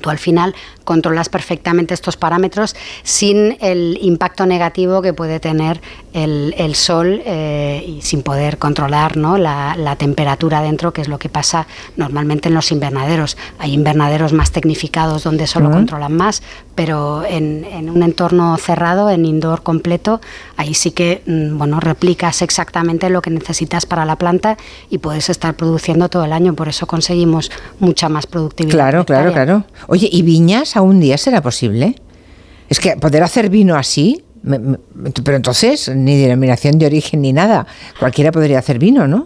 Tú 0.00 0.10
al 0.10 0.18
final 0.18 0.54
controlas 0.86 1.28
perfectamente 1.28 1.92
estos 1.92 2.16
parámetros 2.16 2.74
sin 3.02 3.58
el 3.60 3.98
impacto 4.00 4.46
negativo 4.46 5.02
que 5.02 5.12
puede 5.12 5.40
tener 5.40 5.82
el, 6.14 6.74
sol 6.74 7.20
eh, 7.26 7.84
y 7.86 8.00
sin 8.00 8.22
poder 8.22 8.56
controlar 8.56 9.18
¿no? 9.18 9.36
la, 9.36 9.96
temperatura 9.98 10.62
dentro, 10.62 10.92
que 10.92 11.02
es 11.02 11.08
lo 11.08 11.18
que 11.18 11.28
pasa 11.28 11.66
normalmente 11.96 12.48
en 12.48 12.54
los 12.54 12.72
invernaderos. 12.72 13.36
Hay 13.58 13.74
invernaderos 13.74 14.32
más 14.32 14.50
tecnificados 14.52 15.24
donde 15.24 15.46
solo 15.46 15.70
controlan 15.70 16.14
más, 16.14 16.42
pero 16.74 17.24
en, 17.24 17.90
un 17.90 18.02
entorno 18.02 18.56
cerrado, 18.56 19.10
en 19.10 19.24
indoor 19.26 19.62
completo, 19.62 20.20
ahí 20.56 20.74
sí 20.74 20.92
que 20.92 21.22
mm, 21.26 21.58
bueno, 21.58 21.80
replicas 21.80 22.40
exactamente 22.42 23.10
lo 23.10 23.20
que 23.20 23.30
necesitas 23.30 23.84
para 23.84 24.04
la 24.04 24.16
planta 24.16 24.56
y 24.88 24.98
puedes 24.98 25.28
estar 25.28 25.54
produciendo 25.54 26.08
todo 26.08 26.24
el 26.24 26.32
año. 26.32 26.54
Por 26.54 26.68
eso 26.68 26.86
conseguimos 26.86 27.50
mucha 27.80 28.08
más 28.08 28.26
productividad. 28.26 28.74
Claro, 28.74 29.04
claro, 29.04 29.32
claro. 29.32 29.64
Oye, 29.88 30.08
¿y 30.10 30.22
viñas 30.22 30.75
un 30.82 31.00
día 31.00 31.18
será 31.18 31.42
posible? 31.42 31.96
Es 32.68 32.80
que 32.80 32.96
poder 32.96 33.22
hacer 33.22 33.48
vino 33.50 33.76
así, 33.76 34.24
pero 35.24 35.36
entonces 35.36 35.88
ni 35.94 36.16
denominación 36.16 36.78
de 36.78 36.86
origen 36.86 37.22
ni 37.22 37.32
nada. 37.32 37.66
Cualquiera 37.98 38.32
podría 38.32 38.58
hacer 38.58 38.78
vino, 38.78 39.06
¿no? 39.06 39.24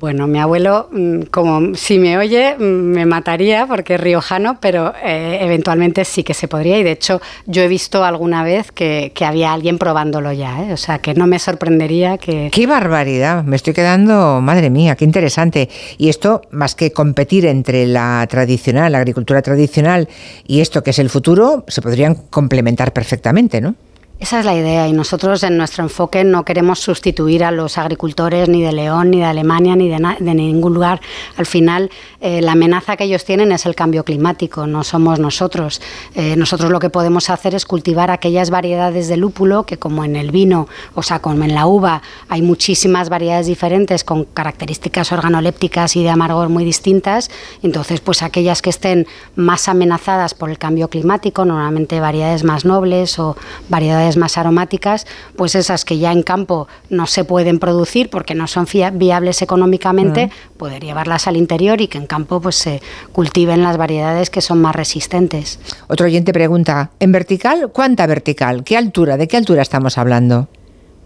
Bueno, 0.00 0.26
mi 0.26 0.38
abuelo, 0.38 0.88
mm, 0.90 1.24
como 1.30 1.74
si 1.74 1.98
me 1.98 2.16
oye, 2.16 2.56
mm, 2.56 2.62
me 2.62 3.04
mataría 3.04 3.66
porque 3.66 3.96
es 3.96 4.00
riojano, 4.00 4.56
pero 4.58 4.94
eh, 5.04 5.40
eventualmente 5.42 6.06
sí 6.06 6.24
que 6.24 6.32
se 6.32 6.48
podría. 6.48 6.78
Y 6.78 6.82
de 6.82 6.92
hecho, 6.92 7.20
yo 7.44 7.60
he 7.60 7.68
visto 7.68 8.02
alguna 8.02 8.42
vez 8.42 8.72
que, 8.72 9.12
había 9.20 9.52
alguien 9.52 9.76
probándolo 9.76 10.32
ya. 10.32 10.62
¿eh? 10.62 10.72
O 10.72 10.78
sea, 10.78 11.00
que 11.00 11.12
no 11.12 11.26
me 11.26 11.38
sorprendería 11.38 12.16
que. 12.16 12.48
¡Qué 12.50 12.66
barbaridad! 12.66 13.44
Me 13.44 13.56
estoy 13.56 13.74
quedando, 13.74 14.40
madre 14.40 14.70
mía, 14.70 14.96
qué 14.96 15.04
interesante. 15.04 15.68
Y 15.98 16.08
esto, 16.08 16.40
más 16.50 16.74
que 16.74 16.92
competir 16.92 17.44
entre 17.44 17.86
la 17.86 18.26
tradicional, 18.30 18.92
la 18.92 18.98
agricultura 18.98 19.42
tradicional 19.42 20.08
y 20.46 20.60
esto 20.60 20.82
que 20.82 20.90
es 20.90 20.98
el 20.98 21.10
futuro, 21.10 21.66
se 21.68 21.82
podrían 21.82 22.14
complementar 22.14 22.94
perfectamente, 22.94 23.60
¿no? 23.60 23.74
Esa 24.20 24.38
es 24.38 24.44
la 24.44 24.54
idea 24.54 24.86
y 24.86 24.92
nosotros 24.92 25.42
en 25.44 25.56
nuestro 25.56 25.82
enfoque 25.82 26.24
no 26.24 26.44
queremos 26.44 26.78
sustituir 26.78 27.42
a 27.42 27.50
los 27.50 27.78
agricultores 27.78 28.50
ni 28.50 28.60
de 28.60 28.70
León, 28.70 29.10
ni 29.10 29.20
de 29.20 29.24
Alemania, 29.24 29.76
ni 29.76 29.88
de, 29.88 30.34
ningún 30.34 30.74
lugar. 30.74 31.00
Al 31.38 31.46
final, 31.46 31.90
eh, 32.20 32.42
la 32.42 32.52
amenaza 32.52 32.98
que 32.98 33.04
ellos 33.04 33.24
tienen 33.24 33.50
es 33.50 33.64
el 33.64 33.74
cambio 33.74 34.04
climático, 34.04 34.66
no 34.66 34.84
somos 34.84 35.18
nosotros. 35.18 35.80
Eh, 36.14 36.36
nosotros 36.36 36.70
lo 36.70 36.80
que 36.80 36.90
podemos 36.90 37.30
hacer 37.30 37.54
es 37.54 37.64
cultivar 37.64 38.10
aquellas 38.10 38.50
variedades 38.50 39.08
de 39.08 39.16
lúpulo 39.16 39.64
que 39.64 39.78
como 39.78 40.04
en 40.04 40.14
el 40.16 40.32
vino, 40.32 40.68
o 40.94 41.02
sea, 41.02 41.20
como 41.20 41.42
en 41.42 41.54
la 41.54 41.66
uva, 41.66 42.02
hay 42.28 42.42
muchísimas 42.42 43.08
variedades 43.08 43.46
diferentes 43.46 44.04
con 44.04 44.24
características 44.24 45.12
organolépticas 45.12 45.96
y 45.96 46.02
de 46.02 46.10
amargor 46.10 46.50
muy 46.50 46.66
distintas. 46.66 47.30
Entonces, 47.62 48.02
pues 48.02 48.22
aquellas 48.22 48.60
que 48.60 48.68
estén 48.68 49.06
más 49.34 49.66
amenazadas 49.66 50.34
por 50.34 50.50
el 50.50 50.58
cambio 50.58 50.88
climático, 50.88 51.46
normalmente 51.46 52.00
variedades 52.00 52.44
más 52.44 52.66
nobles 52.66 53.18
o 53.18 53.34
variedades 53.70 54.09
más 54.16 54.38
aromáticas, 54.38 55.06
pues 55.36 55.54
esas 55.54 55.84
que 55.84 55.98
ya 55.98 56.12
en 56.12 56.22
campo 56.22 56.68
no 56.88 57.06
se 57.06 57.24
pueden 57.24 57.58
producir 57.58 58.10
porque 58.10 58.34
no 58.34 58.46
son 58.46 58.66
viables 58.94 59.42
económicamente, 59.42 60.30
poder 60.56 60.82
llevarlas 60.84 61.26
al 61.26 61.36
interior 61.36 61.80
y 61.80 61.88
que 61.88 61.98
en 61.98 62.06
campo 62.06 62.40
pues 62.40 62.56
se 62.56 62.80
cultiven 63.12 63.62
las 63.62 63.76
variedades 63.76 64.30
que 64.30 64.40
son 64.40 64.60
más 64.60 64.74
resistentes. 64.74 65.58
Otro 65.88 66.06
oyente 66.06 66.32
pregunta, 66.32 66.90
¿en 67.00 67.12
vertical 67.12 67.70
cuánta 67.72 68.06
vertical? 68.06 68.64
¿Qué 68.64 68.76
altura? 68.76 69.16
¿De 69.16 69.28
qué 69.28 69.36
altura 69.36 69.62
estamos 69.62 69.98
hablando? 69.98 70.48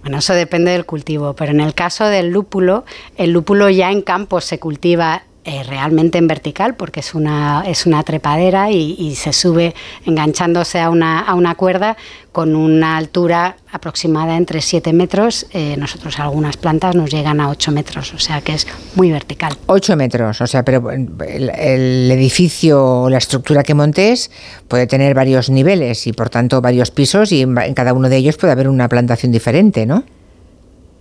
Bueno, 0.03 0.19
eso 0.19 0.35
depende 0.35 0.73
del 0.73 0.85
cultivo, 0.85 1.35
pero 1.35 1.53
en 1.53 1.61
el 1.61 1.73
caso 1.73 2.05
del 2.05 2.29
lúpulo, 2.29 2.85
el 3.17 3.31
lúpulo 3.31 3.71
ya 3.71 3.91
en 3.91 4.03
campo 4.03 4.43
se 4.43 4.59
cultiva 4.59 5.23
eh, 5.47 5.63
realmente 5.63 6.17
en 6.17 6.27
vertical 6.27 6.75
porque 6.75 7.01
es 7.01 7.15
una, 7.15 7.65
es 7.67 7.85
una 7.85 8.03
trepadera 8.03 8.71
y, 8.71 9.15
se 9.15 9.35
sube 9.35 9.75
enganchándose 10.07 10.81
a 10.81 10.89
una, 10.89 11.21
a 11.21 11.35
una, 11.35 11.55
cuerda 11.55 11.99
con 12.33 12.57
una 12.57 12.97
altura 12.97 13.57
aproximada 13.71 14.39
entre 14.39 14.63
7 14.63 14.95
metros. 14.95 15.47
Eh, 15.53 15.77
nosotros 15.77 16.19
algunas 16.19 16.57
plantas 16.57 16.95
nos 16.95 17.11
llegan 17.11 17.41
a 17.41 17.51
8 17.51 17.73
metros, 17.73 18.15
o 18.15 18.19
sea 18.19 18.41
que 18.41 18.55
es 18.55 18.67
muy 18.95 19.13
vertical. 19.13 19.55
8 19.67 19.97
metros, 19.97 20.41
o 20.41 20.47
sea, 20.47 20.65
pero 20.65 20.91
el, 20.91 21.51
el 21.51 22.11
edificio 22.11 23.03
o 23.03 23.11
la 23.11 23.19
estructura 23.19 23.63
que 23.63 23.75
montes 23.75 24.31
puede 24.67 24.87
tener 24.87 25.15
varios 25.15 25.51
niveles 25.51 26.07
y 26.07 26.15
por 26.15 26.31
tanto 26.31 26.63
varios 26.63 26.91
pisos 26.91 27.33
y 27.33 27.43
en 27.43 27.75
cada 27.75 27.93
uno 27.93 28.09
de 28.09 28.17
ellos 28.17 28.39
puede 28.39 28.55
haber 28.55 28.69
una 28.69 28.89
plantación 28.89 29.31
diferente, 29.31 29.85
¿no? 29.85 30.05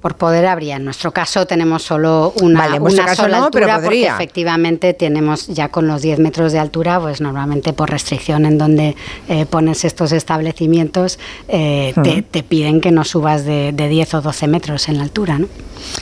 Por 0.03 0.15
poder 0.15 0.45
habría. 0.45 0.75
En 0.75 0.83
nuestro 0.83 1.13
caso 1.13 1.47
tenemos 1.47 1.81
solo 1.81 2.33
una, 2.41 2.67
sola 3.15 3.45
altura 3.45 3.79
porque 3.81 4.05
efectivamente 4.05 4.93
tenemos 4.93 5.47
ya 5.47 5.69
con 5.69 5.87
los 5.87 6.01
10 6.01 6.19
metros 6.19 6.51
de 6.51 6.59
altura, 6.59 6.99
pues 6.99 7.21
normalmente 7.21 7.71
por 7.71 7.89
restricción 7.89 8.45
en 8.45 8.57
donde 8.57 8.97
eh, 9.29 9.45
pones 9.45 9.85
estos 9.85 10.11
establecimientos 10.11 11.19
eh, 11.47 11.93
te, 12.29 12.43
piden 12.43 12.81
que 12.81 12.91
no 12.91 13.05
subas 13.05 13.45
de, 13.45 13.71
de, 13.71 13.87
10 13.87 14.15
o 14.15 14.21
12 14.21 14.47
metros 14.49 14.89
en 14.89 14.97
la 14.97 15.03
altura. 15.03 15.39
¿no? 15.39 15.47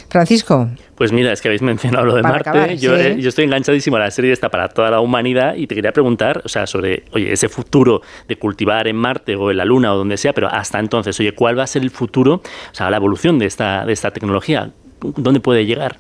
Francisco. 0.10 0.68
Pues 1.02 1.12
mira, 1.12 1.34
es 1.34 1.42
que 1.42 1.48
habéis 1.48 1.64
mencionado 1.64 2.06
lo 2.06 2.16
de 2.16 2.22
Marte. 2.22 2.78
yo, 2.78 2.96
eh, 2.96 3.18
yo, 3.20 3.30
estoy 3.30 3.46
enganchadísimo 3.46 3.96
a 3.96 4.02
la 4.02 4.12
serie 4.12 4.32
esta 4.32 4.50
para 4.50 4.70
toda 4.70 4.92
la 4.92 5.00
humanidad 5.00 5.56
y 5.56 5.66
te 5.66 5.74
quería 5.74 5.92
preguntar, 5.94 6.44
o 6.46 6.48
sea, 6.48 6.68
sobre, 6.68 7.06
oye, 7.12 7.34
ese 7.34 7.50
futuro 7.50 8.04
de 8.28 8.36
cultivar 8.36 8.88
en 8.88 8.98
Marte 8.98 9.36
o 9.36 9.50
en 9.50 9.58
la 9.58 9.66
Luna 9.66 9.96
o 9.96 9.98
donde 9.98 10.18
sea, 10.18 10.34
pero 10.34 10.48
hasta 10.48 10.78
entonces, 10.78 11.20
oye, 11.20 11.34
¿cuál 11.34 11.58
va 11.58 11.64
a 11.64 11.68
ser 11.68 11.82
el 11.82 11.90
futuro, 11.90 12.36
o 12.36 12.76
sea, 12.76 12.92
la 12.92 12.98
evolución 12.98 13.40
de 13.40 13.48
esta, 13.48 13.84
esta 13.94 14.12
tecnología? 14.12 14.72
¿Dónde 15.02 15.40
puede 15.40 15.66
llegar? 15.66 15.98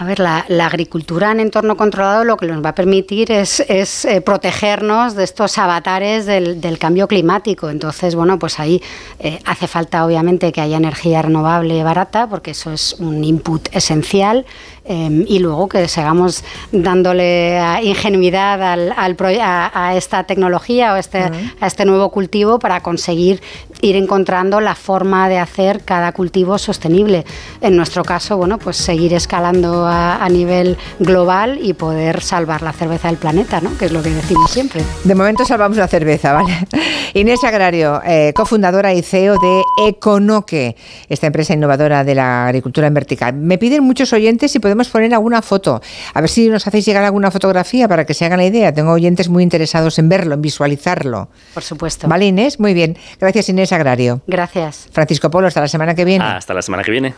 A 0.00 0.04
ver, 0.04 0.20
la, 0.20 0.46
agricultura 0.64 1.32
en 1.32 1.40
entorno 1.40 1.76
controlado 1.76 2.22
lo 2.22 2.36
que 2.36 2.46
nos 2.46 2.64
va 2.64 2.68
a 2.68 2.74
permitir 2.76 3.32
es, 3.32 3.58
eh, 3.58 4.20
protegernos 4.20 5.16
de 5.16 5.24
estos 5.24 5.58
avatares 5.58 6.24
del, 6.24 6.78
cambio 6.78 7.08
climático. 7.08 7.68
Entonces, 7.68 8.14
bueno, 8.14 8.38
pues 8.38 8.60
ahí 8.60 8.80
eh, 9.18 9.40
hace 9.44 9.66
falta 9.66 10.06
obviamente 10.06 10.52
que 10.52 10.60
haya 10.60 10.76
energía 10.76 11.22
renovable 11.22 11.82
barata, 11.82 12.28
porque 12.28 12.52
eso 12.52 12.72
es 12.72 12.94
un 13.00 13.24
input 13.24 13.68
esencial. 13.74 14.46
Em, 14.90 15.26
y 15.28 15.38
luego 15.38 15.68
que 15.68 15.86
sigamos 15.86 16.42
dándole 16.72 17.60
ingenuidad 17.82 18.62
al, 18.62 18.94
a, 18.96 19.92
esta 19.94 20.24
tecnología 20.24 20.94
o 20.94 20.96
este, 20.96 21.30
a 21.60 21.66
este 21.66 21.84
nuevo 21.84 22.10
cultivo 22.10 22.58
para 22.58 22.80
conseguir 22.80 23.42
ir 23.82 23.96
encontrando 23.96 24.60
la 24.60 24.74
forma 24.74 25.28
de 25.28 25.38
hacer 25.38 25.82
cada 25.84 26.12
cultivo 26.12 26.56
sostenible. 26.56 27.26
En 27.60 27.76
nuestro 27.76 28.02
caso, 28.02 28.38
bueno, 28.38 28.56
pues 28.56 28.78
seguir 28.78 29.12
escalando 29.12 29.86
a, 29.86 30.26
nivel 30.28 30.76
global 30.98 31.58
y 31.62 31.72
poder 31.72 32.20
salvar 32.20 32.60
la 32.60 32.72
cerveza 32.72 33.08
del 33.08 33.16
planeta, 33.16 33.60
¿no? 33.62 33.76
que 33.78 33.86
es 33.86 33.92
lo 33.92 34.02
que 34.02 34.10
decimos 34.10 34.50
siempre. 34.50 34.82
De 35.04 35.14
momento 35.14 35.44
salvamos 35.44 35.78
la 35.78 35.88
cerveza, 35.88 36.34
¿vale? 36.34 36.52
Inés 37.14 37.42
Agrario, 37.44 38.02
eh, 38.04 38.32
cofundadora 38.34 38.92
y 38.92 39.02
CEO 39.02 39.36
de 39.38 39.62
Econoque, 39.86 40.76
esta 41.08 41.26
empresa 41.26 41.54
innovadora 41.54 42.04
de 42.04 42.14
la 42.14 42.46
agricultura 42.46 42.86
en 42.86 42.94
vertical. 42.94 43.34
Me 43.34 43.56
piden 43.56 43.84
muchos 43.84 44.12
oyentes 44.12 44.52
si 44.52 44.58
podemos 44.78 44.92
poner 44.92 45.14
alguna 45.14 45.42
foto. 45.42 45.80
A 46.14 46.20
ver 46.20 46.30
si 46.30 46.48
nos 46.48 46.66
hacéis 46.66 46.86
llegar 46.86 47.02
alguna 47.02 47.30
fotografía 47.30 47.88
para 47.88 48.04
que 48.06 48.14
se 48.14 48.24
hagan 48.24 48.38
la 48.38 48.46
idea. 48.46 48.72
Tengo 48.72 48.92
oyentes 48.92 49.28
muy 49.28 49.42
interesados 49.42 49.98
en 49.98 50.08
verlo, 50.08 50.34
en 50.34 50.42
visualizarlo. 50.42 51.28
Por 51.52 51.64
supuesto. 51.64 52.06
¿Vale, 52.06 52.26
Inés? 52.26 52.60
Muy 52.60 52.74
bien. 52.74 52.96
Gracias, 53.18 53.48
Inés 53.48 53.72
Agrario. 53.72 54.20
Gracias. 54.26 54.88
Francisco 54.92 55.30
Polo, 55.30 55.48
hasta 55.48 55.60
la 55.60 55.68
semana 55.68 55.94
que 55.94 56.04
viene. 56.04 56.24
hasta 56.24 56.54
la 56.54 56.62
semana 56.62 56.84
que 56.84 56.92
viene. 56.92 57.14